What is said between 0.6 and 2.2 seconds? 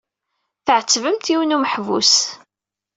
Tɛettbemt yiwen n umeḥbus.